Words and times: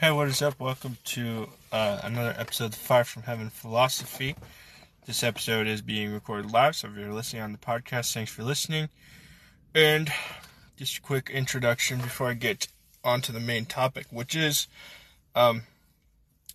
Hey, 0.00 0.12
what 0.12 0.28
is 0.28 0.40
up? 0.40 0.58
Welcome 0.58 0.96
to 1.04 1.50
uh, 1.70 2.00
another 2.02 2.34
episode 2.38 2.72
of 2.72 2.76
Fire 2.76 3.04
from 3.04 3.24
Heaven 3.24 3.50
Philosophy. 3.50 4.34
This 5.04 5.22
episode 5.22 5.66
is 5.66 5.82
being 5.82 6.10
recorded 6.10 6.50
live, 6.50 6.74
so 6.74 6.88
if 6.88 6.96
you're 6.96 7.12
listening 7.12 7.42
on 7.42 7.52
the 7.52 7.58
podcast, 7.58 8.14
thanks 8.14 8.32
for 8.32 8.42
listening. 8.42 8.88
And 9.74 10.10
just 10.78 10.96
a 10.96 11.00
quick 11.02 11.28
introduction 11.28 11.98
before 11.98 12.28
I 12.28 12.32
get 12.32 12.68
onto 13.04 13.30
the 13.30 13.40
main 13.40 13.66
topic, 13.66 14.06
which 14.10 14.34
is 14.34 14.68
um, 15.34 15.64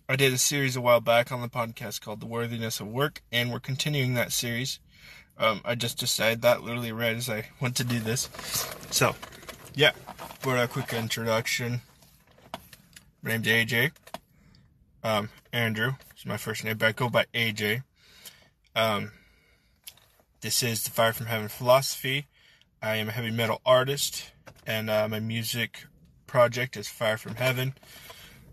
I 0.08 0.16
did 0.16 0.32
a 0.32 0.38
series 0.38 0.74
a 0.74 0.80
while 0.80 1.00
back 1.00 1.30
on 1.30 1.40
the 1.40 1.48
podcast 1.48 2.00
called 2.00 2.18
The 2.18 2.26
Worthiness 2.26 2.80
of 2.80 2.88
Work, 2.88 3.22
and 3.30 3.52
we're 3.52 3.60
continuing 3.60 4.14
that 4.14 4.32
series. 4.32 4.80
Um, 5.38 5.60
I 5.64 5.76
just 5.76 5.98
decided 5.98 6.42
that 6.42 6.64
literally 6.64 6.90
right 6.90 7.14
as 7.14 7.30
I 7.30 7.50
went 7.60 7.76
to 7.76 7.84
do 7.84 8.00
this. 8.00 8.28
So, 8.90 9.14
yeah, 9.72 9.92
for 10.40 10.56
a 10.56 10.66
quick 10.66 10.92
introduction. 10.92 11.82
My 13.26 13.32
name's 13.32 13.48
AJ. 13.48 13.90
Um, 15.02 15.30
Andrew 15.52 15.94
is 16.16 16.24
my 16.24 16.36
first 16.36 16.62
name, 16.62 16.76
but 16.76 16.86
I 16.86 16.92
go 16.92 17.08
by 17.08 17.24
AJ. 17.34 17.82
Um, 18.76 19.10
this 20.42 20.62
is 20.62 20.84
the 20.84 20.92
Fire 20.92 21.12
from 21.12 21.26
Heaven 21.26 21.48
philosophy. 21.48 22.28
I 22.80 22.94
am 22.94 23.08
a 23.08 23.10
heavy 23.10 23.32
metal 23.32 23.60
artist, 23.66 24.30
and 24.64 24.88
uh, 24.88 25.08
my 25.08 25.18
music 25.18 25.86
project 26.28 26.76
is 26.76 26.86
Fire 26.86 27.16
from 27.16 27.34
Heaven. 27.34 27.74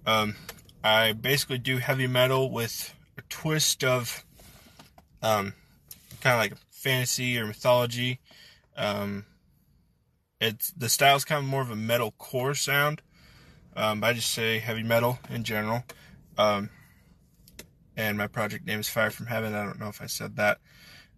Um, 0.08 0.38
I 0.84 1.12
basically 1.14 1.60
do 1.60 1.78
heavy 1.78 2.08
metal 2.08 2.50
with 2.50 2.96
a 3.16 3.22
twist 3.30 3.84
of 3.84 4.26
um, 5.22 5.54
kind 6.20 6.34
of 6.34 6.40
like 6.40 6.54
fantasy 6.72 7.38
or 7.38 7.46
mythology. 7.46 8.22
Um, 8.76 9.26
it's 10.42 10.72
the 10.72 10.90
style's 10.90 11.26
kind 11.26 11.44
of 11.44 11.46
more 11.46 11.62
of 11.62 11.70
a 11.70 11.76
metal 11.76 12.16
core 12.18 12.56
sound. 12.56 13.04
Um, 13.76 14.04
I 14.04 14.14
just 14.14 14.32
say 14.32 14.60
heavy 14.60 14.84
metal 14.84 15.20
in 15.30 15.44
general. 15.44 15.84
Um, 16.38 16.70
and 17.96 18.18
my 18.18 18.28
project 18.28 18.66
name 18.66 18.80
is 18.80 18.90
Fire 18.90 19.12
from 19.12 19.28
Heaven. 19.28 19.54
I 19.54 19.64
don't 19.66 19.80
know 19.80 19.88
if 19.88 20.02
I 20.02 20.08
said 20.08 20.36
that. 20.38 20.60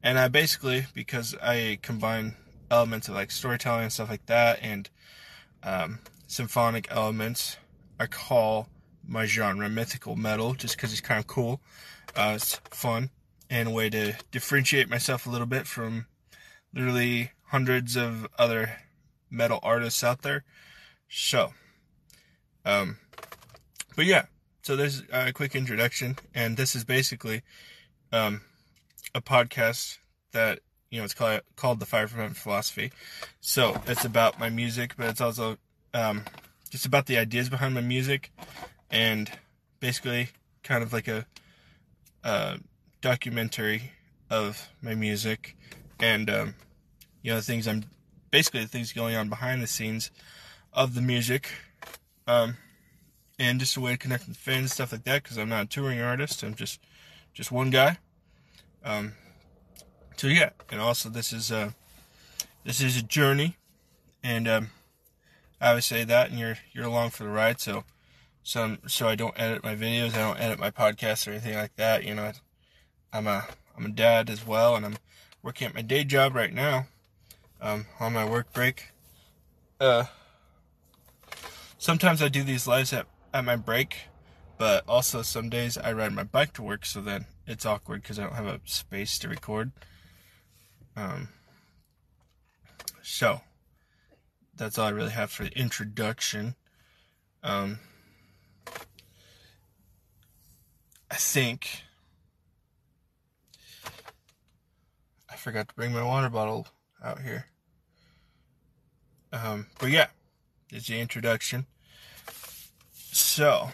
And 0.04 0.20
I 0.20 0.28
basically, 0.28 0.86
because 0.94 1.36
I 1.42 1.80
combine 1.82 2.36
elements 2.70 3.08
of 3.08 3.16
like 3.16 3.32
storytelling 3.32 3.84
and 3.84 3.94
stuff 3.94 4.10
like 4.10 4.26
that 4.28 4.60
and 4.62 4.90
um, 5.64 6.00
symphonic 6.28 6.88
elements, 6.92 7.58
I 8.00 8.08
call 8.08 8.68
my 9.08 9.26
genre 9.26 9.70
mythical 9.70 10.16
metal 10.16 10.54
just 10.54 10.76
because 10.76 10.92
it's 10.92 11.02
kind 11.02 11.20
of 11.20 11.28
cool. 11.28 11.62
Uh, 12.16 12.34
it's 12.36 12.56
fun 12.72 13.10
and 13.50 13.70
a 13.70 13.72
way 13.72 13.90
to 13.90 14.16
differentiate 14.32 14.90
myself 14.90 15.26
a 15.26 15.30
little 15.30 15.48
bit 15.48 15.68
from 15.68 16.08
literally 16.74 17.32
hundreds 17.48 17.96
of 17.96 18.28
other 18.38 18.78
metal 19.30 19.60
artists 19.64 20.04
out 20.04 20.22
there. 20.22 20.44
So, 21.08 21.54
um, 22.66 22.98
but 23.96 24.06
yeah, 24.06 24.26
so 24.62 24.76
there's 24.76 25.04
a 25.12 25.32
quick 25.32 25.56
introduction, 25.56 26.18
and 26.34 26.58
this 26.58 26.76
is 26.76 26.84
basically 26.84 27.44
um, 28.12 28.42
a 29.14 29.22
podcast 29.22 30.00
that 30.32 30.60
you 30.90 30.98
know 30.98 31.06
it's 31.06 31.14
called 31.14 31.42
called 31.56 31.80
the 31.80 31.86
Fire 31.86 32.08
from 32.08 32.20
Heaven 32.20 32.34
Philosophy. 32.34 32.92
So 33.40 33.80
it's 33.86 34.04
about 34.04 34.40
my 34.40 34.50
music, 34.50 34.96
but 34.98 35.08
it's 35.08 35.22
also 35.22 35.58
um, 35.94 36.26
just 36.70 36.86
about 36.86 37.06
the 37.06 37.18
ideas 37.18 37.50
behind 37.50 37.76
my 37.76 37.82
music, 37.82 38.32
and 38.90 39.32
basically 39.80 40.30
kind 40.64 40.82
of 40.84 40.92
like 40.92 41.08
a, 41.08 41.28
a 42.24 42.58
documentary 43.02 43.92
of 44.32 44.70
my 44.82 44.96
music, 44.96 45.56
and 46.00 46.30
um, 46.30 46.56
you 47.22 47.32
know 47.32 47.38
the 47.38 47.44
things 47.44 47.68
I'm 47.68 47.86
basically 48.32 48.62
the 48.62 48.68
things 48.68 48.92
going 48.92 49.16
on 49.16 49.30
behind 49.30 49.62
the 49.62 49.68
scenes 49.68 50.10
of 50.74 50.96
the 50.96 51.02
music 51.02 51.52
um, 52.28 52.58
and 53.38 53.60
just 53.60 53.78
a 53.78 53.82
way 53.82 53.92
to 53.92 53.98
connect 53.98 54.28
with 54.28 54.38
fans, 54.38 54.60
and 54.60 54.72
stuff 54.72 54.92
like 54.92 55.04
that. 55.04 55.24
Because 55.24 55.38
I'm 55.38 55.50
not 55.50 55.64
a 55.64 55.68
touring 55.68 56.02
artist, 56.02 56.44
I'm 56.44 56.56
just 56.56 56.80
just 57.34 57.52
one 57.52 57.70
guy. 57.70 57.98
Um, 58.84 59.14
so 60.18 60.28
yeah, 60.28 60.52
and 60.72 60.80
also 60.80 61.10
this 61.10 61.34
is 61.34 61.52
a 61.52 61.74
this 62.64 62.82
is 62.82 62.98
a 62.98 63.04
journey, 63.04 63.58
and 64.24 64.48
um, 64.48 64.70
I 65.60 65.70
always 65.70 65.86
say 65.86 66.04
that, 66.04 66.30
and 66.30 66.40
you're 66.40 66.58
you're 66.74 66.86
along 66.86 67.12
for 67.12 67.24
the 67.24 67.30
ride. 67.30 67.60
So 67.60 67.84
so 68.44 68.78
so 68.88 69.08
I 69.08 69.16
don't 69.16 69.38
edit 69.38 69.64
my 69.64 69.76
videos, 69.76 70.14
I 70.14 70.20
don't 70.20 70.40
edit 70.40 70.60
my 70.60 70.72
podcasts 70.72 71.28
or 71.28 71.32
anything 71.32 71.56
like 71.56 71.76
that. 71.76 72.04
You 72.04 72.16
know, 72.16 72.32
I'm 73.12 73.28
a 73.28 73.46
I'm 73.76 73.86
a 73.86 73.90
dad 73.90 74.30
as 74.30 74.46
well, 74.46 74.76
and 74.76 74.86
I'm 74.86 74.98
working 75.42 75.68
at 75.68 75.76
my 75.76 75.82
day 75.82 76.04
job 76.04 76.36
right 76.36 76.54
now, 76.54 76.88
um, 77.62 77.86
on 78.00 78.14
my 78.14 78.28
work 78.28 78.54
break. 78.54 78.92
Uh, 79.80 80.06
sometimes 81.78 82.22
I 82.22 82.30
do 82.30 82.44
these 82.44 82.68
lives 82.68 82.94
at, 82.94 83.08
at 83.34 83.46
my 83.46 83.56
break, 83.56 84.08
but 84.58 84.84
also 84.88 85.22
some 85.22 85.50
days 85.50 85.78
I 85.78 85.94
ride 85.94 86.14
my 86.14 86.24
bike 86.24 86.54
to 86.54 86.64
work, 86.64 86.86
so 86.86 87.02
then 87.02 87.26
it's 87.46 87.66
awkward 87.66 88.02
because 88.02 88.20
I 88.20 88.24
don't 88.24 88.36
have 88.36 88.46
a 88.46 88.62
space 88.66 89.20
to 89.20 89.30
record. 89.30 89.72
Um, 90.96 91.30
so 93.02 93.42
that's 94.56 94.78
all 94.78 94.88
I 94.88 94.92
really 94.92 95.12
have 95.12 95.32
for 95.32 95.44
the 95.44 95.58
introduction. 95.58 96.56
Um, 97.44 97.80
I 101.12 101.16
think 101.16 101.84
I 105.30 105.36
forgot 105.36 105.68
to 105.68 105.76
bring 105.76 105.94
my 105.94 106.04
water 106.04 106.30
bottle 106.30 106.68
out 107.04 107.22
here. 107.22 107.48
Um, 109.32 109.68
but 109.80 109.92
yeah, 109.92 110.08
is 110.72 110.88
the 110.88 111.00
introduction. 111.00 111.66
So, 113.12 113.70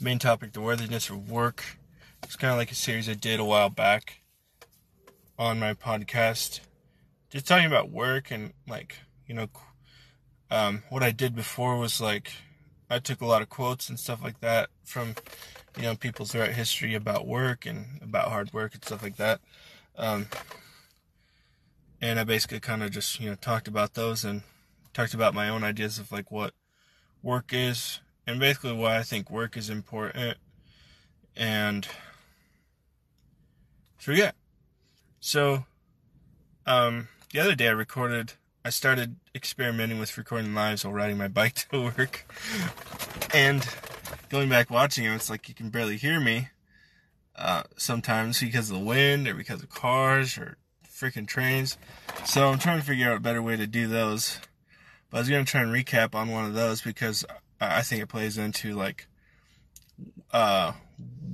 main 0.00 0.18
topic: 0.18 0.52
the 0.52 0.60
worthiness 0.60 1.10
of 1.10 1.30
work. 1.30 1.78
It's 2.22 2.36
kind 2.36 2.52
of 2.52 2.58
like 2.58 2.70
a 2.70 2.76
series 2.76 3.08
I 3.08 3.14
did 3.14 3.40
a 3.40 3.44
while 3.44 3.68
back 3.68 4.22
on 5.38 5.58
my 5.58 5.74
podcast, 5.74 6.60
just 7.30 7.46
talking 7.46 7.66
about 7.66 7.90
work 7.90 8.30
and 8.30 8.52
like 8.68 8.98
you 9.26 9.34
know, 9.34 9.48
um, 10.50 10.82
what 10.88 11.02
I 11.02 11.10
did 11.10 11.34
before 11.34 11.78
was 11.78 12.00
like 12.00 12.32
I 12.88 12.98
took 12.98 13.20
a 13.20 13.26
lot 13.26 13.42
of 13.42 13.48
quotes 13.48 13.88
and 13.88 13.98
stuff 13.98 14.22
like 14.22 14.40
that 14.40 14.68
from 14.84 15.14
you 15.76 15.82
know 15.82 15.96
people 15.96 16.26
throughout 16.26 16.50
history 16.50 16.94
about 16.94 17.26
work 17.26 17.66
and 17.66 18.00
about 18.02 18.28
hard 18.28 18.52
work 18.52 18.74
and 18.74 18.84
stuff 18.84 19.02
like 19.02 19.16
that. 19.16 19.40
Um, 19.96 20.28
and 22.00 22.18
I 22.18 22.24
basically 22.24 22.60
kind 22.60 22.82
of 22.82 22.90
just 22.90 23.20
you 23.20 23.30
know 23.30 23.36
talked 23.36 23.68
about 23.68 23.94
those 23.94 24.24
and 24.24 24.42
talked 24.92 25.14
about 25.14 25.34
my 25.34 25.48
own 25.48 25.64
ideas 25.64 25.98
of 25.98 26.12
like 26.12 26.30
what 26.30 26.54
work 27.22 27.52
is 27.52 28.00
and 28.26 28.38
basically 28.38 28.72
why 28.72 28.98
I 28.98 29.02
think 29.02 29.30
work 29.30 29.56
is 29.56 29.70
important 29.70 30.38
and 31.36 31.86
so 33.98 34.12
yeah 34.12 34.32
so 35.20 35.64
um 36.66 37.08
the 37.32 37.40
other 37.40 37.54
day 37.54 37.68
I 37.68 37.72
recorded 37.72 38.34
I 38.64 38.70
started 38.70 39.16
experimenting 39.34 39.98
with 39.98 40.16
recording 40.18 40.54
lives 40.54 40.84
while 40.84 40.94
riding 40.94 41.18
my 41.18 41.28
bike 41.28 41.54
to 41.70 41.82
work 41.82 42.26
and 43.34 43.66
going 44.28 44.48
back 44.48 44.70
watching 44.70 45.04
it 45.04 45.14
it's 45.14 45.30
like 45.30 45.48
you 45.48 45.54
can 45.54 45.70
barely 45.70 45.96
hear 45.96 46.20
me 46.20 46.48
uh, 47.36 47.62
sometimes 47.76 48.40
because 48.40 48.70
of 48.70 48.78
the 48.78 48.84
wind 48.84 49.26
or 49.26 49.34
because 49.34 49.62
of 49.62 49.70
cars 49.70 50.36
or 50.36 50.58
freaking 50.88 51.26
trains. 51.26 51.76
So 52.24 52.48
I'm 52.48 52.58
trying 52.58 52.78
to 52.78 52.84
figure 52.84 53.10
out 53.10 53.16
a 53.16 53.20
better 53.20 53.42
way 53.42 53.56
to 53.56 53.66
do 53.66 53.86
those. 53.88 54.38
But 55.12 55.18
I 55.18 55.20
was 55.20 55.28
gonna 55.28 55.44
try 55.44 55.60
and 55.60 55.70
recap 55.70 56.14
on 56.14 56.30
one 56.30 56.46
of 56.46 56.54
those 56.54 56.80
because 56.80 57.22
I 57.60 57.82
think 57.82 58.02
it 58.02 58.06
plays 58.06 58.38
into 58.38 58.72
like 58.72 59.06
uh 60.32 60.72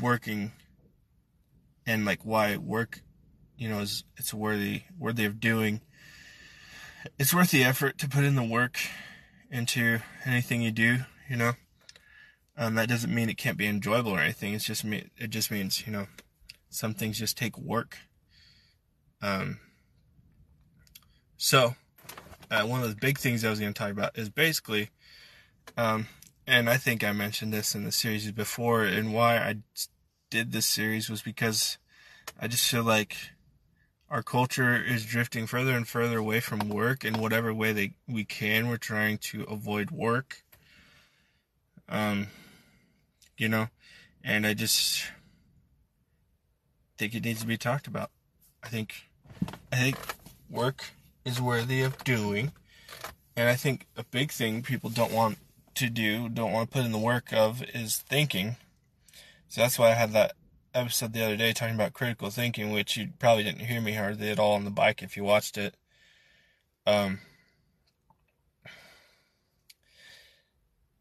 working 0.00 0.50
and 1.86 2.04
like 2.04 2.24
why 2.24 2.56
work 2.56 3.02
you 3.56 3.68
know 3.68 3.78
is 3.78 4.02
it's 4.16 4.34
worthy 4.34 4.82
worthy 4.98 5.24
of 5.24 5.38
doing. 5.38 5.80
It's 7.20 7.32
worth 7.32 7.52
the 7.52 7.62
effort 7.62 7.98
to 7.98 8.08
put 8.08 8.24
in 8.24 8.34
the 8.34 8.42
work 8.42 8.78
into 9.48 10.00
anything 10.24 10.60
you 10.60 10.72
do, 10.72 10.98
you 11.30 11.36
know. 11.36 11.52
Um, 12.56 12.74
that 12.74 12.88
doesn't 12.88 13.14
mean 13.14 13.30
it 13.30 13.38
can't 13.38 13.56
be 13.56 13.68
enjoyable 13.68 14.10
or 14.10 14.18
anything. 14.18 14.54
It's 14.54 14.64
just 14.64 14.84
me. 14.84 15.08
It 15.16 15.30
just 15.30 15.52
means 15.52 15.86
you 15.86 15.92
know, 15.92 16.08
some 16.68 16.94
things 16.94 17.16
just 17.16 17.38
take 17.38 17.56
work. 17.56 17.98
Um, 19.22 19.60
so, 21.36 21.76
uh, 22.50 22.62
one 22.62 22.82
of 22.82 22.90
the 22.90 22.96
big 22.96 23.18
things 23.18 23.44
I 23.44 23.50
was 23.50 23.60
going 23.60 23.72
to 23.72 23.78
talk 23.78 23.90
about 23.90 24.16
is 24.16 24.30
basically, 24.30 24.90
um, 25.76 26.06
and 26.46 26.68
I 26.68 26.76
think 26.76 27.04
I 27.04 27.12
mentioned 27.12 27.52
this 27.52 27.74
in 27.74 27.84
the 27.84 27.92
series 27.92 28.30
before, 28.32 28.84
and 28.84 29.12
why 29.12 29.36
I 29.36 29.56
did 30.30 30.52
this 30.52 30.66
series 30.66 31.10
was 31.10 31.22
because 31.22 31.78
I 32.40 32.48
just 32.48 32.68
feel 32.68 32.84
like 32.84 33.16
our 34.10 34.22
culture 34.22 34.82
is 34.82 35.04
drifting 35.04 35.46
further 35.46 35.76
and 35.76 35.86
further 35.86 36.18
away 36.18 36.40
from 36.40 36.68
work 36.68 37.04
in 37.04 37.20
whatever 37.20 37.52
way 37.52 37.94
we 38.06 38.24
can. 38.24 38.68
We're 38.68 38.78
trying 38.78 39.18
to 39.18 39.42
avoid 39.44 39.90
work. 39.90 40.42
Um, 41.88 42.28
you 43.36 43.48
know, 43.48 43.68
and 44.24 44.46
I 44.46 44.54
just 44.54 45.04
think 46.96 47.14
it 47.14 47.24
needs 47.24 47.40
to 47.40 47.46
be 47.46 47.56
talked 47.56 47.86
about. 47.86 48.10
I 48.62 48.68
think 48.68 49.08
I 49.72 49.76
think 49.76 49.96
work 50.50 50.92
is 51.28 51.40
worthy 51.40 51.82
of 51.82 52.02
doing. 52.04 52.52
And 53.36 53.48
I 53.48 53.54
think 53.54 53.86
a 53.96 54.04
big 54.04 54.32
thing 54.32 54.62
people 54.62 54.90
don't 54.90 55.12
want 55.12 55.38
to 55.74 55.90
do, 55.90 56.28
don't 56.28 56.52
want 56.52 56.70
to 56.70 56.74
put 56.74 56.84
in 56.84 56.92
the 56.92 56.98
work 56.98 57.32
of, 57.32 57.62
is 57.74 57.98
thinking. 57.98 58.56
So 59.48 59.60
that's 59.60 59.78
why 59.78 59.90
I 59.90 59.94
had 59.94 60.12
that 60.12 60.32
episode 60.74 61.12
the 61.12 61.24
other 61.24 61.36
day 61.36 61.52
talking 61.52 61.74
about 61.74 61.92
critical 61.92 62.30
thinking, 62.30 62.72
which 62.72 62.96
you 62.96 63.10
probably 63.18 63.44
didn't 63.44 63.66
hear 63.66 63.80
me 63.80 63.92
hardly 63.92 64.30
at 64.30 64.38
all 64.38 64.54
on 64.54 64.64
the 64.64 64.70
bike 64.70 65.02
if 65.02 65.16
you 65.16 65.22
watched 65.22 65.56
it. 65.58 65.76
Um, 66.86 67.20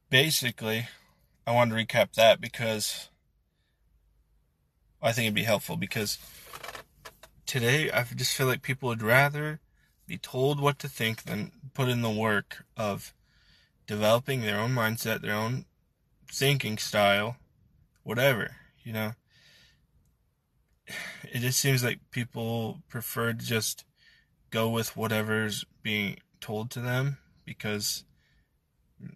basically, 0.10 0.88
I 1.46 1.54
wanted 1.54 1.76
to 1.76 1.86
recap 1.86 2.14
that 2.14 2.42
because 2.42 3.10
I 5.02 5.14
think 5.14 5.26
it'd 5.26 5.36
be 5.36 5.44
helpful 5.44 5.78
because 5.78 6.18
today 7.46 7.90
I 7.90 8.04
just 8.04 8.36
feel 8.36 8.48
like 8.48 8.62
people 8.62 8.90
would 8.90 9.02
rather 9.02 9.62
be 10.08 10.18
told 10.18 10.60
what 10.60 10.80
to 10.80 10.88
think 10.88 11.24
than 11.24 11.52
put 11.74 11.90
in 11.90 12.02
the 12.02 12.10
work 12.10 12.64
of 12.76 13.14
developing 13.86 14.42
their 14.42 14.60
own 14.60 14.72
mindset, 14.72 15.22
their 15.22 15.36
own 15.36 15.66
thinking 16.32 16.78
style, 16.78 17.38
whatever, 18.04 18.56
you 18.84 18.94
know. 18.94 19.12
It 21.30 21.40
just 21.40 21.60
seems 21.60 21.84
like 21.84 22.00
people 22.10 22.80
prefer 22.88 23.34
to 23.34 23.46
just 23.46 23.84
go 24.50 24.70
with 24.70 24.96
whatever's 24.96 25.66
being 25.84 26.20
told 26.40 26.72
to 26.72 26.80
them 26.80 27.18
because 27.44 28.06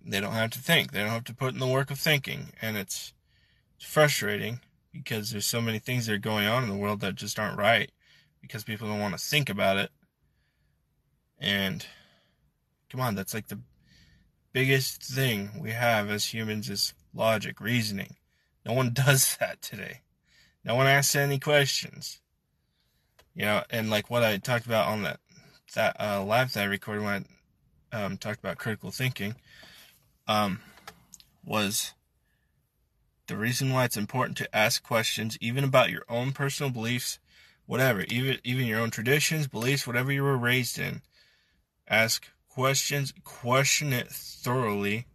they 0.06 0.20
don't 0.20 0.34
have 0.34 0.52
to 0.52 0.60
think. 0.60 0.92
They 0.92 1.00
don't 1.00 1.10
have 1.10 1.24
to 1.26 1.34
put 1.34 1.54
in 1.54 1.60
the 1.60 1.68
work 1.68 1.90
of 1.90 1.98
thinking. 1.98 2.52
And 2.62 2.76
it's, 2.76 3.14
it's 3.78 3.86
frustrating 3.86 4.60
because 4.92 5.32
there's 5.32 5.46
so 5.46 5.62
many 5.62 5.80
things 5.80 6.06
that 6.06 6.14
are 6.14 6.20
going 6.20 6.48
on 6.48 6.64
in 6.64 6.70
the 6.70 6.76
world 6.76 7.00
that 7.00 7.16
just 7.16 7.40
aren't 7.40 7.58
right 7.58 7.90
because 8.42 8.66
people 8.66 8.90
don't 8.90 9.00
want 9.00 9.18
to 9.18 9.24
think 9.24 9.50
about 9.50 9.78
it. 9.78 9.90
And 11.42 11.86
come 12.90 13.02
on, 13.02 13.16
that's 13.16 13.34
like 13.34 13.48
the 13.48 13.60
biggest 14.54 15.04
thing 15.04 15.60
we 15.60 15.72
have 15.72 16.10
as 16.10 16.34
humans 16.34 16.70
is 16.70 16.94
logic, 17.14 17.60
reasoning. 17.60 18.16
No 18.66 18.74
one 18.74 18.92
does 18.94 19.36
that 19.38 19.62
today. 19.62 20.02
No 20.64 20.76
one 20.76 20.88
asks 20.88 21.16
any 21.16 21.40
questions. 21.40 22.22
You 23.34 23.46
know, 23.46 23.64
and 23.70 23.90
like 23.90 24.10
what 24.10 24.24
I 24.24 24.38
talked 24.38 24.66
about 24.66 24.88
on 24.88 25.04
that 25.04 25.20
that 25.74 25.96
uh, 26.00 26.24
live 26.24 26.54
that 26.54 26.62
I 26.62 26.66
recorded 26.66 27.04
when 27.04 27.26
I 27.92 28.04
um, 28.04 28.18
talked 28.18 28.40
about 28.40 28.58
critical 28.58 28.92
thinking, 28.92 29.36
um, 30.28 30.60
was 31.46 31.94
the 33.28 33.38
reason 33.38 33.72
why 33.72 33.86
it's 33.86 33.96
important 33.96 34.38
to 34.38 34.56
ask 34.56 34.84
questions, 34.84 35.38
even 35.40 35.64
about 35.64 35.90
your 35.90 36.04
own 36.10 36.34
personal 36.34 36.72
beliefs, 36.72 37.20
whatever, 37.66 38.02
even 38.10 38.38
even 38.44 38.68
your 38.68 38.82
own 38.82 38.92
traditions, 38.92 39.48
beliefs, 39.48 39.88
whatever 39.88 40.12
you 40.12 40.24
were 40.24 40.38
raised 40.38 40.78
in. 40.78 41.02
Ask 41.92 42.30
questions, 42.48 43.14
question 43.26 43.92
it 43.92 44.08
thoroughly. 44.08 45.08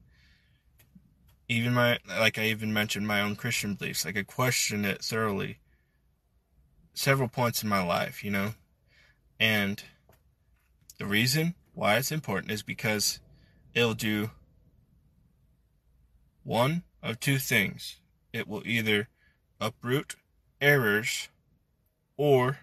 Even 1.49 1.73
my, 1.73 1.99
like 2.07 2.39
I 2.39 2.45
even 2.45 2.71
mentioned 2.71 3.07
my 3.07 3.23
own 3.23 3.35
Christian 3.35 3.75
beliefs, 3.75 4.05
like 4.05 4.19
I 4.19 4.25
question 4.25 4.85
it 4.85 5.03
thoroughly 5.03 5.59
several 6.93 7.29
points 7.29 7.63
in 7.63 7.69
my 7.71 7.83
life, 7.83 8.23
you 8.23 8.31
know? 8.31 8.53
And 9.41 9.83
the 10.99 11.07
reason 11.07 11.55
why 11.73 11.97
it's 11.97 12.13
important 12.13 12.53
is 12.53 12.63
because 12.63 13.21
it'll 13.75 13.95
do 13.95 14.31
one 16.43 16.83
of 17.03 17.21
two 17.21 17.39
things. 17.39 18.01
It 18.35 18.47
will 18.47 18.63
either 18.67 19.09
uproot 19.59 20.17
errors 20.61 21.31
or 22.19 22.59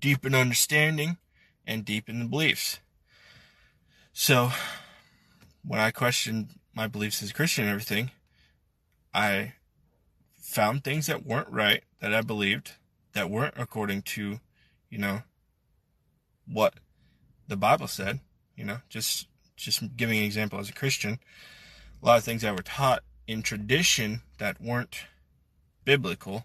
deepen 0.00 0.32
understanding 0.32 1.16
and 1.68 1.84
deepen 1.84 2.18
the 2.18 2.24
beliefs. 2.24 2.80
So, 4.12 4.50
when 5.62 5.78
I 5.78 5.92
questioned 5.92 6.48
my 6.74 6.88
beliefs 6.88 7.22
as 7.22 7.30
a 7.30 7.34
Christian 7.34 7.64
and 7.64 7.70
everything, 7.70 8.10
I 9.14 9.52
found 10.40 10.82
things 10.82 11.06
that 11.06 11.26
weren't 11.26 11.50
right 11.50 11.84
that 12.00 12.14
I 12.14 12.22
believed 12.22 12.72
that 13.12 13.30
weren't 13.30 13.54
according 13.56 14.02
to, 14.02 14.40
you 14.88 14.98
know, 14.98 15.22
what 16.46 16.74
the 17.46 17.56
Bible 17.56 17.86
said, 17.86 18.20
you 18.56 18.64
know, 18.64 18.78
just 18.88 19.28
just 19.56 19.96
giving 19.96 20.18
an 20.18 20.24
example 20.24 20.58
as 20.58 20.68
a 20.70 20.72
Christian, 20.72 21.18
a 22.02 22.06
lot 22.06 22.18
of 22.18 22.24
things 22.24 22.42
that 22.42 22.56
were 22.56 22.62
taught 22.62 23.02
in 23.26 23.42
tradition 23.42 24.22
that 24.38 24.60
weren't 24.60 25.02
biblical 25.84 26.44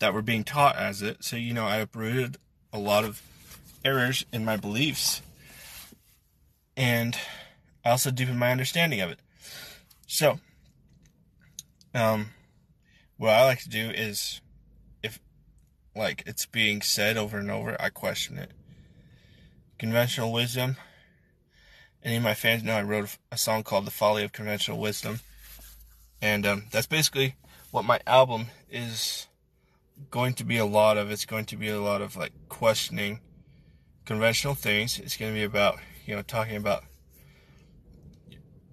that 0.00 0.12
were 0.12 0.22
being 0.22 0.44
taught 0.44 0.76
as 0.76 1.02
it. 1.02 1.22
So, 1.22 1.36
you 1.36 1.54
know, 1.54 1.66
I 1.66 1.76
uprooted 1.76 2.36
a 2.72 2.78
lot 2.78 3.04
of 3.04 3.22
errors 3.84 4.24
in 4.32 4.44
my 4.44 4.56
beliefs 4.56 5.22
and 6.80 7.18
I 7.84 7.90
also 7.90 8.10
deepen 8.10 8.38
my 8.38 8.50
understanding 8.50 9.02
of 9.02 9.10
it. 9.10 9.18
So, 10.06 10.40
um, 11.94 12.30
what 13.18 13.34
I 13.34 13.44
like 13.44 13.60
to 13.60 13.68
do 13.68 13.90
is, 13.90 14.40
if 15.02 15.20
like 15.94 16.22
it's 16.26 16.46
being 16.46 16.80
said 16.80 17.18
over 17.18 17.38
and 17.38 17.50
over, 17.50 17.76
I 17.80 17.90
question 17.90 18.38
it. 18.38 18.52
Conventional 19.78 20.32
wisdom. 20.32 20.76
Any 22.02 22.16
of 22.16 22.22
my 22.22 22.32
fans 22.32 22.62
know 22.62 22.72
I 22.72 22.82
wrote 22.82 23.18
a 23.30 23.36
song 23.36 23.62
called 23.62 23.86
"The 23.86 23.90
Folly 23.90 24.24
of 24.24 24.32
Conventional 24.32 24.78
Wisdom," 24.78 25.20
and 26.22 26.46
um, 26.46 26.64
that's 26.70 26.86
basically 26.86 27.36
what 27.70 27.84
my 27.84 28.00
album 28.06 28.46
is 28.70 29.26
going 30.10 30.32
to 30.34 30.44
be 30.44 30.56
a 30.56 30.64
lot 30.64 30.96
of. 30.96 31.10
It's 31.10 31.26
going 31.26 31.44
to 31.46 31.56
be 31.56 31.68
a 31.68 31.80
lot 31.80 32.00
of 32.00 32.16
like 32.16 32.32
questioning 32.48 33.20
conventional 34.04 34.54
things. 34.54 34.98
It's 34.98 35.16
going 35.16 35.32
to 35.32 35.38
be 35.38 35.44
about 35.44 35.78
you 36.10 36.16
know, 36.16 36.22
talking 36.22 36.56
about 36.56 36.82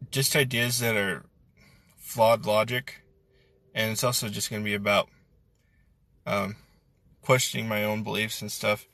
just 0.09 0.35
ideas 0.35 0.79
that 0.79 0.95
are 0.95 1.23
flawed 1.99 2.47
logic, 2.47 3.03
and 3.75 3.91
it's 3.91 4.03
also 4.03 4.27
just 4.27 4.49
going 4.49 4.63
to 4.63 4.65
be 4.65 4.73
about 4.73 5.07
um, 6.25 6.55
questioning 7.21 7.67
my 7.67 7.83
own 7.83 8.01
beliefs 8.01 8.41
and 8.41 8.51
stuff, 8.51 8.87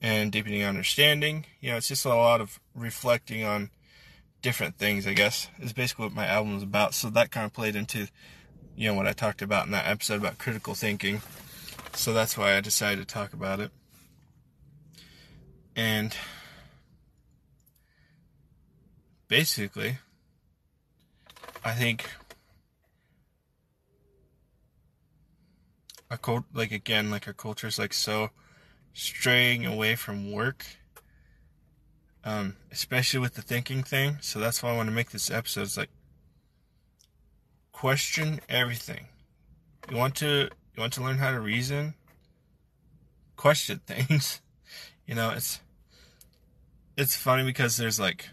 and 0.00 0.30
deepening 0.30 0.62
understanding. 0.62 1.46
You 1.60 1.70
know, 1.70 1.78
it's 1.78 1.88
just 1.88 2.04
a 2.04 2.10
lot 2.10 2.40
of 2.40 2.60
reflecting 2.76 3.42
on 3.42 3.70
different 4.40 4.78
things. 4.78 5.04
I 5.04 5.14
guess 5.14 5.48
is 5.58 5.72
basically 5.72 6.04
what 6.04 6.14
my 6.14 6.26
album 6.26 6.58
is 6.58 6.62
about. 6.62 6.94
So 6.94 7.10
that 7.10 7.32
kind 7.32 7.44
of 7.44 7.52
played 7.52 7.74
into, 7.74 8.06
you 8.76 8.88
know, 8.88 8.94
what 8.94 9.08
I 9.08 9.12
talked 9.12 9.42
about 9.42 9.66
in 9.66 9.72
that 9.72 9.88
episode 9.88 10.20
about 10.20 10.38
critical 10.38 10.74
thinking. 10.74 11.22
So 11.94 12.12
that's 12.12 12.38
why 12.38 12.56
I 12.56 12.60
decided 12.60 13.00
to 13.00 13.12
talk 13.12 13.32
about 13.32 13.58
it. 13.58 13.72
And 15.78 16.12
basically, 19.28 19.98
I 21.64 21.70
think 21.70 22.10
a 26.10 26.18
cult 26.18 26.46
like 26.52 26.72
again 26.72 27.12
like 27.12 27.28
our 27.28 27.32
culture 27.32 27.68
is 27.68 27.78
like 27.78 27.92
so 27.92 28.30
straying 28.92 29.66
away 29.66 29.94
from 29.94 30.32
work 30.32 30.64
um 32.24 32.56
especially 32.72 33.20
with 33.20 33.34
the 33.34 33.42
thinking 33.42 33.84
thing. 33.84 34.16
So 34.20 34.40
that's 34.40 34.60
why 34.64 34.70
i 34.70 34.76
want 34.76 34.88
to 34.88 34.94
make 34.94 35.10
this 35.10 35.30
episode 35.30 35.62
it's 35.62 35.76
like 35.76 35.90
question 37.70 38.40
everything. 38.48 39.06
You 39.88 39.96
want 39.96 40.16
to 40.16 40.48
you 40.74 40.80
want 40.80 40.94
to 40.94 41.04
learn 41.04 41.18
how 41.18 41.30
to 41.30 41.38
reason? 41.38 41.94
Question 43.36 43.80
things. 43.86 44.40
You 45.06 45.14
know 45.14 45.30
it's 45.30 45.58
it's 46.98 47.16
funny 47.16 47.44
because 47.44 47.76
there's 47.76 48.00
like 48.00 48.28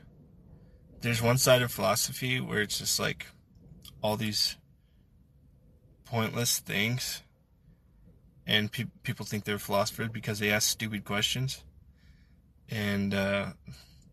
there's 1.01 1.21
one 1.21 1.37
side 1.37 1.61
of 1.61 1.71
philosophy 1.71 2.41
where 2.41 2.61
it's 2.61 2.79
just 2.79 2.99
like 2.99 3.27
all 4.01 4.17
these 4.17 4.57
pointless 6.03 6.57
things 6.57 7.21
and 8.47 8.71
pe- 8.71 8.87
people 9.03 9.23
think 9.23 9.43
they're 9.43 9.59
philosophers 9.59 10.09
because 10.11 10.39
they 10.39 10.49
ask 10.49 10.67
stupid 10.67 11.05
questions 11.05 11.63
and 12.67 13.13
uh, 13.13 13.45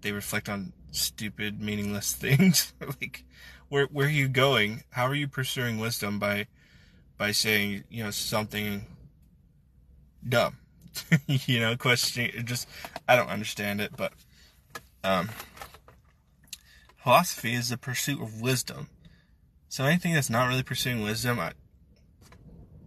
they 0.02 0.12
reflect 0.12 0.50
on 0.50 0.74
stupid 0.90 1.62
meaningless 1.62 2.12
things. 2.24 2.74
Like 2.78 3.24
where 3.70 3.86
where 3.86 4.06
are 4.06 4.10
you 4.10 4.28
going? 4.28 4.84
How 4.90 5.06
are 5.06 5.14
you 5.14 5.28
pursuing 5.28 5.78
wisdom 5.78 6.18
by 6.18 6.46
by 7.16 7.32
saying 7.32 7.84
you 7.88 8.04
know 8.04 8.10
something 8.10 8.84
dumb? 10.28 10.58
You 11.26 11.58
know 11.60 11.74
questioning 11.74 12.44
just 12.44 12.68
i 13.08 13.16
don't 13.16 13.30
understand 13.30 13.80
it 13.80 13.92
but 13.96 14.12
um 15.04 15.28
philosophy 17.02 17.54
is 17.54 17.68
the 17.68 17.76
pursuit 17.76 18.22
of 18.22 18.40
wisdom. 18.40 18.88
So 19.68 19.84
anything 19.84 20.14
that's 20.14 20.30
not 20.30 20.48
really 20.48 20.62
pursuing 20.62 21.02
wisdom, 21.02 21.40
I, 21.40 21.52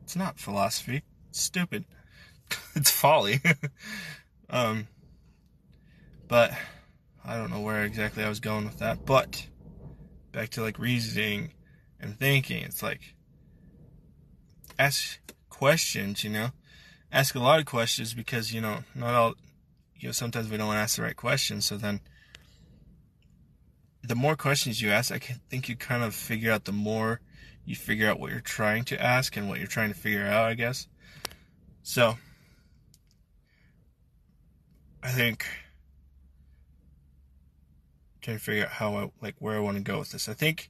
it's 0.03 0.15
not 0.15 0.39
philosophy. 0.39 1.03
It's 1.29 1.41
stupid. 1.41 1.85
it's 2.75 2.91
folly. 2.91 3.41
um, 4.49 4.87
but 6.27 6.51
I 7.25 7.37
don't 7.37 7.49
know 7.49 7.61
where 7.61 7.83
exactly 7.83 8.23
I 8.23 8.29
was 8.29 8.39
going 8.39 8.65
with 8.65 8.79
that. 8.79 9.05
But 9.05 9.47
back 10.31 10.49
to 10.49 10.61
like 10.61 10.79
reasoning 10.79 11.53
and 11.99 12.17
thinking, 12.17 12.63
it's 12.63 12.83
like 12.83 13.15
ask 14.77 15.19
questions. 15.49 16.23
You 16.23 16.29
know, 16.29 16.49
ask 17.11 17.35
a 17.35 17.39
lot 17.39 17.59
of 17.59 17.65
questions 17.65 18.13
because 18.13 18.53
you 18.53 18.61
know 18.61 18.79
not 18.93 19.13
all. 19.15 19.33
You 19.97 20.09
know, 20.09 20.11
sometimes 20.11 20.49
we 20.49 20.57
don't 20.57 20.75
ask 20.75 20.97
the 20.97 21.03
right 21.03 21.15
questions, 21.15 21.65
so 21.65 21.77
then 21.77 22.01
the 24.03 24.15
more 24.15 24.35
questions 24.35 24.81
you 24.81 24.91
ask, 24.91 25.11
I 25.11 25.19
think 25.19 25.67
you 25.67 25.75
kind 25.75 26.03
of 26.03 26.13
figure 26.13 26.51
out 26.51 26.65
the 26.65 26.71
more 26.71 27.21
you 27.65 27.75
figure 27.75 28.09
out 28.09 28.19
what 28.19 28.31
you're 28.31 28.39
trying 28.39 28.83
to 28.85 29.01
ask 29.01 29.35
and 29.35 29.49
what 29.49 29.57
you're 29.57 29.67
trying 29.67 29.89
to 29.91 29.99
figure 29.99 30.25
out, 30.25 30.45
I 30.45 30.53
guess. 30.53 30.87
So, 31.81 32.17
I 35.01 35.09
think 35.09 35.45
trying 38.21 38.37
to 38.37 38.43
figure 38.43 38.63
out 38.63 38.71
how 38.71 38.95
I 38.95 39.11
like 39.21 39.35
where 39.39 39.55
I 39.55 39.59
want 39.59 39.77
to 39.77 39.83
go 39.83 39.99
with 39.99 40.11
this. 40.11 40.27
I 40.27 40.33
think 40.33 40.69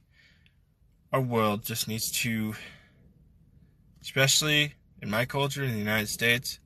our 1.12 1.20
world 1.20 1.64
just 1.64 1.88
needs 1.88 2.10
to, 2.22 2.54
especially 4.02 4.74
in 5.00 5.10
my 5.10 5.24
culture 5.24 5.64
in 5.64 5.72
the 5.72 5.78
United 5.78 6.08
States, 6.08 6.60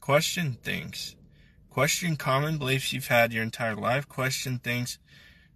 question 0.00 0.52
things. 0.62 1.16
Question 1.74 2.14
common 2.14 2.56
beliefs 2.56 2.92
you've 2.92 3.08
had 3.08 3.32
your 3.32 3.42
entire 3.42 3.74
life. 3.74 4.08
Question 4.08 4.60
things 4.60 5.00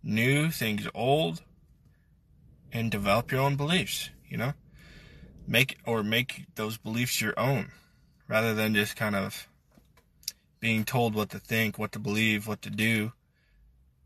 new, 0.03 0.51
things 0.51 0.89
old, 0.93 1.43
and 2.73 2.91
develop 2.91 3.31
your 3.31 3.41
own 3.41 3.55
beliefs, 3.55 4.11
you 4.29 4.37
know? 4.37 4.53
Make 5.47 5.79
or 5.87 6.03
make 6.03 6.47
those 6.57 6.77
beliefs 6.77 7.21
your 7.21 7.39
own 7.39 7.71
rather 8.27 8.53
than 8.53 8.75
just 8.75 8.97
kind 8.97 9.15
of 9.15 9.47
being 10.59 10.83
told 10.83 11.15
what 11.15 11.31
to 11.31 11.39
think, 11.39 11.79
what 11.79 11.93
to 11.93 12.01
believe, 12.01 12.49
what 12.49 12.63
to 12.63 12.71
do, 12.71 13.13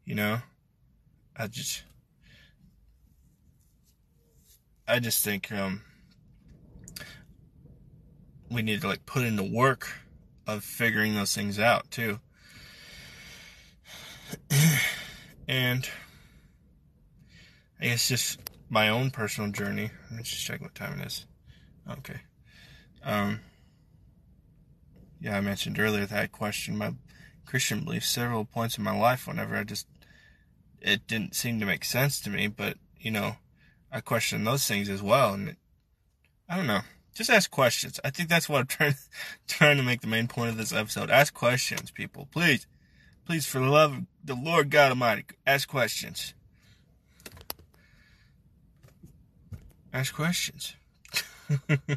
you 0.05 0.15
know? 0.15 0.41
I 1.35 1.47
just 1.47 1.83
I 4.87 4.99
just 4.99 5.25
think 5.25 5.51
um 5.51 5.81
we 8.51 8.61
need 8.61 8.83
to 8.83 8.89
like 8.89 9.07
put 9.07 9.25
in 9.25 9.37
the 9.37 9.51
work 9.51 10.02
of 10.47 10.65
figuring 10.65 11.15
those 11.15 11.35
things 11.35 11.59
out 11.59 11.91
too. 11.91 12.19
and 15.49 15.89
I 17.81 17.85
guess 17.85 18.09
just 18.09 18.39
my 18.69 18.89
own 18.89 19.11
personal 19.11 19.51
journey. 19.51 19.91
Let's 20.15 20.31
just 20.31 20.45
check 20.45 20.61
what 20.61 20.75
time 20.75 21.01
it 21.01 21.07
is. 21.07 21.27
Okay. 21.91 22.21
Um 23.03 23.41
yeah, 25.21 25.37
I 25.37 25.41
mentioned 25.41 25.79
earlier 25.79 26.07
that 26.07 26.23
I 26.23 26.27
questioned 26.27 26.79
my 26.79 26.95
Christian 27.47 27.85
beliefs 27.85 28.09
several 28.09 28.45
points 28.45 28.79
in 28.79 28.85
my 28.85 28.99
life 28.99 29.27
whenever 29.27 29.57
I 29.57 29.65
just 29.65 29.87
it 30.81 31.07
didn't 31.07 31.35
seem 31.35 31.61
to 31.61 31.67
make 31.67 31.85
sense 31.85 32.21
to 32.21 32.31
me, 32.31 32.49
but 32.49 32.77
you 32.99 33.11
know, 33.11 33.37
I 33.91 34.01
questioned 34.01 34.47
those 34.47 34.67
things 34.67 34.89
as 34.89 35.03
well, 35.03 35.35
and 35.35 35.51
it, 35.51 35.57
I 36.49 36.57
don't 36.57 36.67
know. 36.67 36.81
Just 37.15 37.31
ask 37.31 37.51
questions. 37.51 38.01
I 38.05 38.11
think 38.11 38.29
that's 38.29 38.49
what 38.49 38.61
I'm 38.61 38.67
trying 38.69 38.95
trying 39.47 39.77
to 39.77 39.83
make 39.83 40.01
the 40.01 40.07
main 40.07 40.29
point 40.29 40.51
of 40.51 40.57
this 40.57 40.73
episode. 40.73 41.11
Ask 41.11 41.35
questions, 41.35 41.91
people, 41.91 42.29
please, 42.31 42.67
please, 43.27 43.47
for 43.47 43.59
the 43.59 43.67
love 43.67 43.93
of 43.93 44.03
the 44.25 44.35
Lord 44.35 44.71
God 44.71 44.91
Almighty, 44.91 45.25
ask 45.47 45.69
questions. 45.69 46.35
Ask 49.93 50.15
questions. 50.15 50.75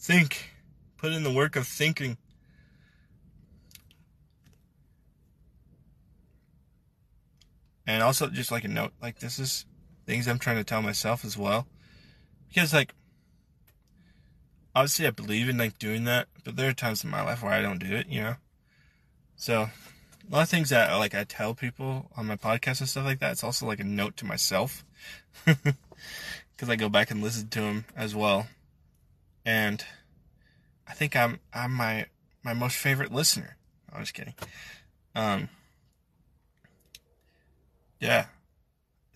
Think. 0.00 0.50
Put 0.96 1.12
in 1.12 1.22
the 1.22 1.32
work 1.32 1.54
of 1.56 1.66
thinking. 1.66 2.16
And 7.86 8.02
also, 8.02 8.28
just 8.28 8.50
like 8.50 8.64
a 8.64 8.68
note, 8.68 8.92
like 9.00 9.20
this 9.20 9.38
is 9.38 9.64
things 10.06 10.26
I'm 10.26 10.38
trying 10.38 10.56
to 10.56 10.64
tell 10.64 10.82
myself 10.82 11.24
as 11.24 11.36
well. 11.36 11.66
Because, 12.48 12.72
like, 12.72 12.94
obviously 14.74 15.06
I 15.06 15.10
believe 15.10 15.48
in, 15.48 15.58
like, 15.58 15.78
doing 15.78 16.04
that, 16.04 16.28
but 16.44 16.56
there 16.56 16.68
are 16.68 16.74
times 16.74 17.04
in 17.04 17.10
my 17.10 17.22
life 17.22 17.42
where 17.42 17.52
I 17.52 17.62
don't 17.62 17.78
do 17.78 17.94
it, 17.94 18.08
you 18.08 18.22
know? 18.22 18.34
So, 19.36 19.62
a 19.62 20.30
lot 20.30 20.42
of 20.42 20.48
things 20.48 20.70
that, 20.70 20.92
like, 20.94 21.14
I 21.14 21.24
tell 21.24 21.54
people 21.54 22.10
on 22.16 22.26
my 22.26 22.36
podcast 22.36 22.80
and 22.80 22.88
stuff 22.88 23.04
like 23.04 23.18
that, 23.20 23.32
it's 23.32 23.44
also 23.44 23.66
like 23.66 23.80
a 23.80 23.84
note 23.84 24.16
to 24.18 24.24
myself. 24.24 24.84
Because 26.62 26.68
I 26.68 26.76
go 26.76 26.88
back 26.88 27.10
and 27.10 27.22
listen 27.22 27.48
to 27.48 27.60
them 27.60 27.84
as 27.96 28.14
well. 28.14 28.46
And 29.44 29.84
I 30.86 30.92
think 30.92 31.16
I'm, 31.16 31.40
I'm 31.52 31.72
my, 31.72 32.06
my 32.44 32.54
most 32.54 32.76
favorite 32.76 33.12
listener. 33.12 33.56
I'm 33.92 34.02
just 34.02 34.14
kidding. 34.14 34.34
Um, 35.14 35.48
yeah. 37.98 38.26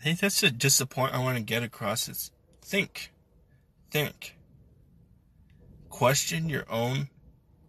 I 0.00 0.02
think 0.02 0.18
that's 0.20 0.40
just 0.40 0.78
the 0.78 0.86
point 0.86 1.14
I 1.14 1.18
want 1.18 1.36
to 1.38 1.42
get 1.42 1.62
across 1.62 2.08
is 2.08 2.30
think. 2.62 3.12
Think. 3.90 4.35
Question 5.88 6.48
your 6.48 6.64
own 6.70 7.08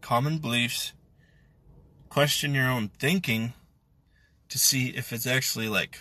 common 0.02 0.40
beliefs. 0.40 0.94
Question 2.10 2.54
your 2.54 2.70
own 2.70 2.90
thinking 3.00 3.54
to 4.50 4.58
see 4.58 4.90
if 4.90 5.12
it's 5.14 5.28
actually 5.28 5.70
like 5.70 6.00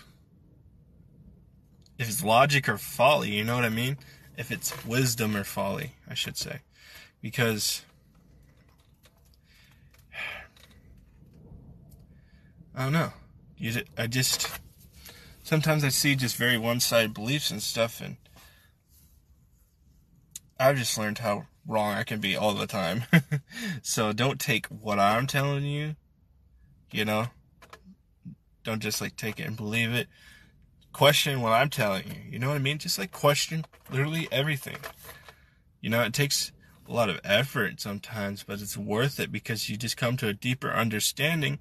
if 1.99 2.09
it's 2.09 2.23
logic 2.23 2.69
or 2.69 2.79
folly, 2.79 3.31
you 3.31 3.45
know 3.45 3.55
what 3.55 3.65
I 3.65 3.71
mean? 3.71 3.97
If 4.37 4.51
it's 4.51 4.85
wisdom 4.85 5.37
or 5.37 5.45
folly, 5.45 5.93
I 6.09 6.15
should 6.15 6.37
say. 6.37 6.61
Because 7.23 7.83
I 12.75 12.85
don't 12.85 12.93
know. 12.93 13.13
You, 13.57 13.83
I 13.97 14.07
just 14.07 14.49
sometimes 15.43 15.83
I 15.83 15.89
see 15.89 16.15
just 16.15 16.37
very 16.37 16.59
one 16.59 16.81
sided 16.81 17.15
beliefs 17.15 17.51
and 17.51 17.63
stuff, 17.63 18.03
and 18.03 18.19
I've 20.61 20.77
just 20.77 20.99
learned 20.99 21.19
how 21.19 21.47
wrong 21.67 21.95
I 21.95 22.05
can 22.05 22.21
be 22.21 22.37
all 22.37 22.55
the 22.55 22.67
time. 22.67 23.05
so 23.83 24.13
don't 24.13 24.41
take 24.41 24.67
what 24.67 24.99
I'm 24.99 25.27
telling 25.27 25.65
you, 25.65 25.97
you 26.91 27.05
know? 27.05 27.27
Don't 28.65 28.83
just 28.83 29.01
like 29.01 29.17
take 29.17 29.39
it 29.39 29.47
and 29.47 29.57
believe 29.57 29.93
it. 29.93 30.09
Question 30.93 31.41
what 31.41 31.53
I'm 31.53 31.71
telling 31.71 32.07
you. 32.09 32.33
You 32.33 32.39
know 32.39 32.49
what 32.49 32.57
I 32.57 32.61
mean? 32.61 32.79
Just 32.79 32.99
like 32.99 33.13
question 33.13 33.65
literally 33.91 34.29
everything. 34.33 34.79
You 35.81 35.91
know, 35.91 36.03
it 36.03 36.13
takes 36.13 36.53
a 36.89 36.93
lot 36.93 37.11
of 37.11 37.21
effort 37.23 37.81
sometimes, 37.81 38.43
but 38.43 38.61
it's 38.61 38.77
worth 38.77 39.21
it 39.21 39.31
because 39.31 39.69
you 39.69 39.77
just 39.77 39.97
come 39.97 40.17
to 40.17 40.29
a 40.29 40.33
deeper 40.33 40.71
understanding 40.71 41.59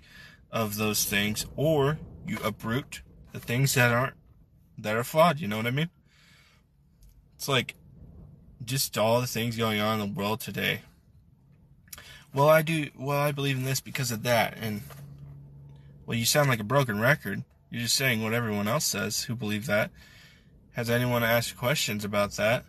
of 0.52 0.78
those 0.78 1.04
things 1.06 1.46
or 1.56 2.00
you 2.26 2.38
uproot 2.44 3.02
the 3.34 3.40
things 3.40 3.74
that 3.74 3.92
aren't 3.92 4.16
that 4.78 4.96
are 4.96 5.04
flawed. 5.04 5.40
You 5.40 5.48
know 5.48 5.58
what 5.58 5.68
I 5.68 5.72
mean? 5.72 5.90
It's 7.36 7.48
like 7.48 7.76
just 8.64 8.98
all 8.98 9.22
the 9.22 9.28
things 9.28 9.58
going 9.58 9.80
on 9.80 10.00
in 10.00 10.14
the 10.14 10.20
world 10.20 10.40
today. 10.40 10.82
Well, 12.34 12.50
I 12.50 12.62
do. 12.62 12.90
Well, 12.98 13.18
I 13.18 13.32
believe 13.32 13.58
in 13.58 13.64
this 13.64 13.82
because 13.82 14.12
of 14.12 14.24
that, 14.24 14.58
and 14.60 14.82
well, 16.06 16.18
you 16.18 16.26
sound 16.26 16.50
like 16.50 16.60
a 16.60 16.66
broken 16.66 17.00
record. 17.00 17.44
You're 17.70 17.84
just 17.84 17.96
saying 17.96 18.22
what 18.22 18.34
everyone 18.34 18.68
else 18.68 18.86
says 18.86 19.24
who 19.24 19.36
believe 19.36 19.66
that. 19.66 19.92
Has 20.74 20.90
anyone 20.90 21.24
asked 21.24 21.58
questions 21.58 22.04
about 22.04 22.34
that? 22.34 22.66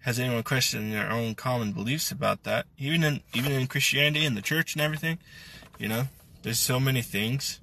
Has 0.00 0.18
anyone 0.18 0.42
questioned 0.42 0.92
their 0.92 1.10
own 1.10 1.34
common 1.34 1.72
beliefs 1.72 2.10
about 2.10 2.44
that? 2.44 2.66
Even 2.78 3.04
in 3.04 3.20
even 3.34 3.52
in 3.52 3.66
Christianity 3.66 4.24
and 4.24 4.36
the 4.36 4.42
church 4.42 4.74
and 4.74 4.80
everything, 4.80 5.18
you 5.78 5.88
know, 5.88 6.08
there's 6.42 6.58
so 6.58 6.80
many 6.80 7.02
things 7.02 7.60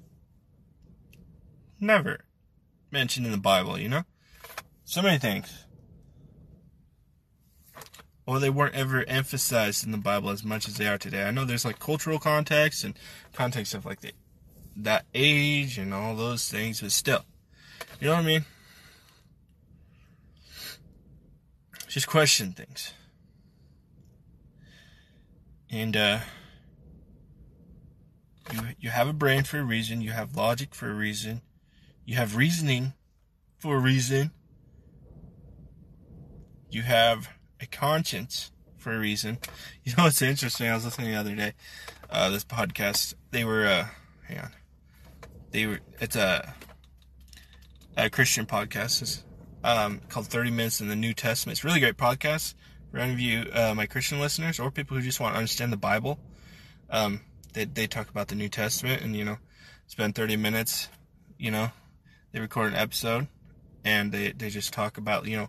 never 1.80 2.20
mentioned 2.90 3.26
in 3.26 3.32
the 3.32 3.38
Bible, 3.38 3.78
you 3.78 3.88
know? 3.88 4.04
So 4.84 5.02
many 5.02 5.18
things. 5.18 5.65
Or 8.26 8.40
they 8.40 8.50
weren't 8.50 8.74
ever 8.74 9.04
emphasized 9.04 9.84
in 9.84 9.92
the 9.92 9.98
Bible 9.98 10.30
as 10.30 10.42
much 10.42 10.66
as 10.66 10.76
they 10.76 10.88
are 10.88 10.98
today. 10.98 11.24
I 11.24 11.30
know 11.30 11.44
there's 11.44 11.64
like 11.64 11.78
cultural 11.78 12.18
context 12.18 12.82
and 12.82 12.98
context 13.32 13.72
of 13.72 13.86
like 13.86 14.00
the, 14.00 14.12
that 14.76 15.04
age 15.14 15.78
and 15.78 15.94
all 15.94 16.16
those 16.16 16.50
things, 16.50 16.80
but 16.80 16.90
still, 16.90 17.24
you 18.00 18.08
know 18.08 18.14
what 18.14 18.24
I 18.24 18.26
mean? 18.26 18.44
Just 21.88 22.08
question 22.08 22.52
things. 22.52 22.92
And, 25.70 25.96
uh, 25.96 26.18
you, 28.52 28.60
you 28.80 28.90
have 28.90 29.08
a 29.08 29.12
brain 29.12 29.44
for 29.44 29.58
a 29.58 29.64
reason, 29.64 30.00
you 30.00 30.10
have 30.10 30.36
logic 30.36 30.74
for 30.74 30.90
a 30.90 30.94
reason, 30.94 31.42
you 32.04 32.16
have 32.16 32.36
reasoning 32.36 32.92
for 33.58 33.76
a 33.76 33.80
reason. 33.80 34.30
You 36.70 36.82
have 36.82 37.28
a 37.60 37.66
conscience 37.66 38.50
for 38.76 38.92
a 38.92 38.98
reason. 38.98 39.38
You 39.84 39.94
know 39.96 40.04
what's 40.04 40.20
interesting? 40.20 40.68
I 40.68 40.74
was 40.74 40.84
listening 40.84 41.12
the 41.12 41.16
other 41.16 41.36
day, 41.36 41.52
uh, 42.10 42.28
this 42.30 42.44
podcast. 42.44 43.14
They 43.30 43.44
were, 43.44 43.66
uh, 43.66 43.86
hang 44.26 44.40
on. 44.40 44.50
They 45.52 45.66
were, 45.66 45.78
it's 46.00 46.16
a, 46.16 46.54
a 47.96 48.10
Christian 48.10 48.46
podcast. 48.46 49.00
It's, 49.02 49.22
um, 49.62 50.00
called 50.08 50.26
30 50.26 50.50
Minutes 50.50 50.80
in 50.80 50.88
the 50.88 50.96
New 50.96 51.14
Testament. 51.14 51.56
It's 51.56 51.64
a 51.64 51.68
really 51.68 51.78
great 51.78 51.96
podcast 51.96 52.54
for 52.90 52.98
any 52.98 53.12
of 53.12 53.20
you, 53.20 53.46
uh, 53.52 53.74
my 53.76 53.86
Christian 53.86 54.18
listeners, 54.18 54.58
or 54.58 54.72
people 54.72 54.96
who 54.96 55.02
just 55.04 55.20
want 55.20 55.34
to 55.34 55.38
understand 55.38 55.72
the 55.72 55.76
Bible. 55.76 56.18
Um, 56.90 57.20
they, 57.52 57.64
they 57.64 57.86
talk 57.86 58.10
about 58.10 58.26
the 58.26 58.34
New 58.34 58.48
Testament 58.48 59.02
and, 59.02 59.14
you 59.14 59.24
know, 59.24 59.38
spend 59.86 60.16
30 60.16 60.36
minutes, 60.36 60.88
you 61.38 61.52
know, 61.52 61.70
they 62.32 62.40
record 62.40 62.72
an 62.72 62.78
episode 62.78 63.28
and 63.84 64.10
they, 64.10 64.32
they 64.32 64.50
just 64.50 64.72
talk 64.72 64.98
about, 64.98 65.26
you 65.26 65.36
know, 65.36 65.48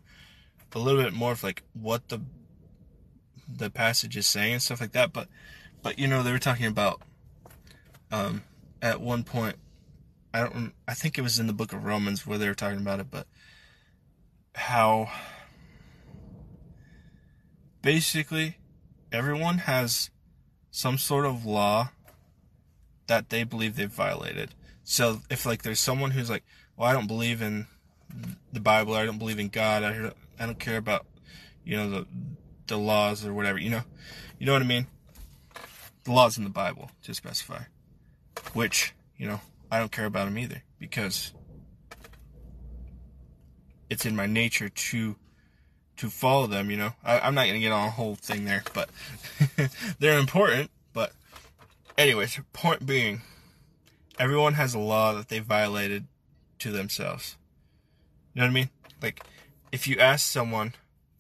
a 0.76 0.80
little 0.80 1.02
bit 1.02 1.14
more 1.14 1.32
of 1.32 1.44
like 1.44 1.64
what 1.74 2.10
the 2.10 2.22
the 3.48 3.70
passage 3.70 4.18
is 4.18 4.28
saying 4.28 4.54
and 4.54 4.62
stuff 4.62 4.82
like 4.82 4.92
that. 4.92 5.14
But 5.14 5.28
but 5.82 6.00
you 6.00 6.08
know, 6.08 6.24
they 6.24 6.32
were 6.32 6.40
talking 6.40 6.66
about 6.66 7.02
um 8.12 8.44
at 8.82 9.02
one 9.02 9.24
point 9.24 9.58
I 10.34 10.42
don't. 10.42 10.74
I 10.88 10.94
think 10.94 11.18
it 11.18 11.22
was 11.22 11.40
in 11.40 11.48
the 11.48 11.54
book 11.54 11.74
of 11.74 11.84
Romans 11.84 12.28
where 12.28 12.38
they 12.38 12.48
were 12.48 12.54
talking 12.54 12.80
about 12.80 13.00
it, 13.00 13.10
but 13.10 13.26
how 14.54 15.10
basically 17.82 18.58
everyone 19.12 19.60
has 19.60 20.10
some 20.70 20.98
sort 20.98 21.26
of 21.26 21.46
law 21.46 21.90
that 23.08 23.30
they 23.30 23.44
believe 23.44 23.76
they've 23.76 23.90
violated. 23.90 24.54
So 24.84 25.22
if 25.30 25.46
like 25.46 25.64
there's 25.64 25.80
someone 25.80 26.12
who's 26.12 26.30
like, 26.30 26.44
well, 26.76 26.88
I 26.88 26.94
don't 26.94 27.08
believe 27.08 27.42
in 27.42 27.68
the 28.54 28.60
Bible, 28.60 28.94
I 28.94 29.06
don't 29.06 29.18
believe 29.18 29.40
in 29.40 29.50
God, 29.50 29.84
I 29.84 29.94
don't, 29.94 30.18
I 30.40 30.46
don't 30.46 30.60
care 30.60 30.78
about 30.78 31.06
you 31.64 31.76
know 31.76 31.90
the 31.90 32.08
the 32.68 32.78
laws 32.78 33.26
or 33.26 33.34
whatever, 33.34 33.58
you 33.58 33.70
know, 33.70 33.82
you 34.40 34.46
know 34.46 34.54
what 34.54 34.62
I 34.62 34.66
mean. 34.66 34.88
The 36.04 36.12
laws 36.12 36.38
in 36.38 36.44
the 36.44 36.50
Bible 36.50 36.92
to 37.04 37.14
specify, 37.14 37.64
which 38.54 38.94
you 39.18 39.28
know 39.28 39.42
I 39.72 39.80
don't 39.80 39.92
care 39.92 40.06
about 40.06 40.26
them 40.26 40.38
either 40.38 40.64
because 40.80 41.34
it's 43.90 44.06
in 44.06 44.16
my 44.16 44.26
nature 44.26 44.70
to 44.70 45.16
to 45.98 46.10
follow 46.10 46.48
them. 46.48 46.70
You 46.70 46.78
know, 46.78 46.94
I, 47.04 47.28
am 47.28 47.36
not 47.36 47.48
gonna 47.48 47.60
get 47.60 47.72
on 47.72 47.88
a 47.88 47.92
whole 47.92 48.16
thing 48.16 48.46
there, 48.46 48.64
but 48.74 48.90
they're 50.00 50.20
important. 50.20 50.72
But 50.94 51.12
anyways, 51.98 52.40
point 52.54 52.86
being, 52.86 53.22
everyone 54.20 54.54
has 54.54 54.74
a 54.74 54.80
law 54.80 55.14
that 55.14 55.30
they 55.30 55.40
violated 55.40 56.06
to 56.60 56.72
themselves. 56.72 57.38
You 58.34 58.42
know 58.42 58.48
what 58.48 58.52
I 58.52 58.54
mean? 58.54 58.70
Like, 59.02 59.24
if 59.72 59.88
you 59.88 59.98
ask 60.00 60.26
someone, 60.26 60.74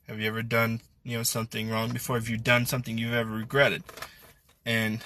"Have 0.07 0.19
you 0.19 0.27
ever 0.27 0.41
done 0.41 0.81
you 1.03 1.17
know 1.17 1.23
something 1.23 1.69
wrong 1.69 1.91
before? 1.91 2.17
Have 2.17 2.29
you 2.29 2.37
done 2.37 2.65
something 2.65 2.97
you've 2.97 3.13
ever 3.13 3.31
regretted?" 3.31 3.83
and 4.67 5.01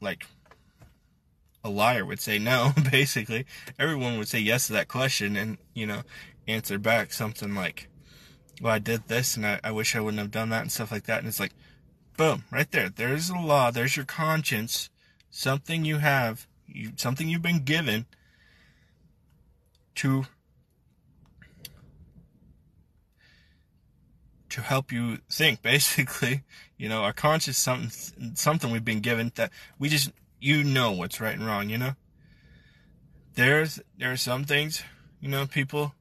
like 0.00 0.26
a 1.62 1.68
liar 1.68 2.04
would 2.04 2.20
say 2.20 2.38
no, 2.38 2.72
basically. 2.90 3.44
Everyone 3.78 4.18
would 4.18 4.28
say 4.28 4.38
yes 4.38 4.66
to 4.66 4.72
that 4.72 4.88
question 4.88 5.36
and, 5.36 5.58
you 5.74 5.86
know, 5.86 6.02
answer 6.46 6.78
back 6.78 7.12
something 7.12 7.54
like, 7.54 7.88
well, 8.60 8.72
I 8.72 8.78
did 8.78 9.06
this 9.08 9.36
and 9.36 9.46
I, 9.46 9.60
I 9.62 9.70
wish 9.70 9.94
I 9.94 10.00
wouldn't 10.00 10.20
have 10.20 10.30
done 10.30 10.48
that 10.48 10.62
and 10.62 10.72
stuff 10.72 10.90
like 10.90 11.04
that. 11.04 11.18
And 11.18 11.28
it's 11.28 11.38
like, 11.38 11.52
boom, 12.16 12.44
right 12.50 12.70
there. 12.70 12.88
There's 12.88 13.28
a 13.28 13.36
law. 13.36 13.70
There's 13.70 13.96
your 13.96 14.06
conscience. 14.06 14.88
Something 15.30 15.84
you 15.84 15.98
have, 15.98 16.46
you, 16.66 16.92
something 16.96 17.28
you've 17.28 17.42
been 17.42 17.64
given 17.64 18.06
to 19.96 20.24
to 24.50 24.60
help 24.60 24.90
you 24.92 25.18
think 25.30 25.62
basically 25.72 26.42
you 26.76 26.88
know 26.88 27.02
our 27.02 27.12
conscience 27.12 27.58
something 27.58 28.34
something 28.34 28.70
we've 28.70 28.84
been 28.84 29.00
given 29.00 29.32
that 29.36 29.50
we 29.78 29.88
just 29.88 30.10
you 30.40 30.64
know 30.64 30.92
what's 30.92 31.20
right 31.20 31.34
and 31.34 31.46
wrong, 31.46 31.68
you 31.68 31.78
know? 31.78 31.94
There's 33.34 33.80
there 33.96 34.12
are 34.12 34.16
some 34.16 34.44
things, 34.44 34.82
you 35.20 35.28
know, 35.28 35.46
people 35.46 35.94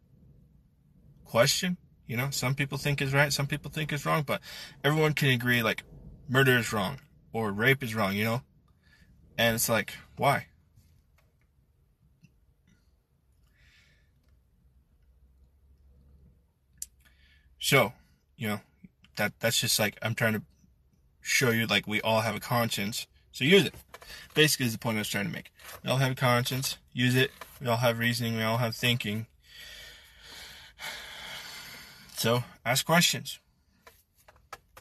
question, 1.25 1.77
you 2.07 2.17
know, 2.17 2.29
some 2.31 2.55
people 2.55 2.77
think 2.77 3.01
is 3.01 3.13
right, 3.13 3.31
some 3.31 3.47
people 3.47 3.69
think 3.69 3.93
is 3.93 4.05
wrong, 4.05 4.23
but 4.23 4.41
everyone 4.83 5.13
can 5.13 5.29
agree 5.29 5.61
like 5.61 5.83
murder 6.27 6.57
is 6.57 6.73
wrong 6.73 6.99
or 7.33 7.51
rape 7.51 7.83
is 7.83 7.95
wrong, 7.95 8.13
you 8.13 8.23
know? 8.23 8.41
And 9.37 9.55
it's 9.55 9.69
like, 9.69 9.93
why? 10.15 10.47
So, 17.59 17.93
you 18.37 18.47
know, 18.47 18.59
that 19.17 19.33
that's 19.39 19.59
just 19.59 19.79
like 19.79 19.97
I'm 20.01 20.15
trying 20.15 20.33
to 20.33 20.41
show 21.21 21.49
you 21.49 21.65
like 21.67 21.87
we 21.87 22.01
all 22.01 22.21
have 22.21 22.35
a 22.35 22.39
conscience. 22.39 23.07
So 23.31 23.43
use 23.43 23.65
it 23.65 23.75
basically 24.33 24.65
is 24.67 24.73
the 24.73 24.79
point 24.79 24.97
I 24.97 25.01
was 25.01 25.09
trying 25.09 25.25
to 25.25 25.31
make. 25.31 25.51
We 25.83 25.89
all 25.89 25.97
have 25.97 26.11
a 26.11 26.15
conscience, 26.15 26.77
use 26.93 27.15
it. 27.15 27.31
We 27.61 27.67
all 27.67 27.77
have 27.77 27.99
reasoning, 27.99 28.35
we 28.35 28.43
all 28.43 28.57
have 28.57 28.75
thinking. 28.75 29.27
So 32.15 32.43
ask 32.65 32.85
questions. 32.85 33.39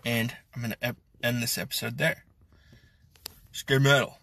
And 0.05 0.37
I'm 0.55 0.63
going 0.63 0.75
to 0.81 0.97
end 1.23 1.43
this 1.43 1.59
episode 1.59 1.99
there. 1.99 2.25
Scare 3.53 3.81
metal. 3.81 4.19